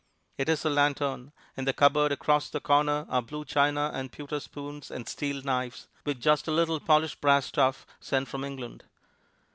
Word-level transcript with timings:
It 0.35 0.49
is 0.49 0.65
a 0.65 0.69
lanthorn. 0.71 1.31
In 1.55 1.65
the 1.65 1.73
cupboard 1.73 2.11
across 2.11 2.49
the 2.49 2.59
corner 2.59 3.05
are 3.07 3.21
blue 3.21 3.45
china 3.45 3.91
and 3.93 4.11
pewter 4.11 4.39
spoons 4.39 4.89
and 4.89 5.07
steel 5.07 5.43
knives, 5.43 5.89
with 6.05 6.19
just 6.19 6.47
a 6.47 6.51
little 6.51 6.79
polished 6.79 7.21
brass 7.21 7.45
stuff 7.45 7.85
sent 7.99 8.27
from 8.27 8.43
England. 8.43 8.85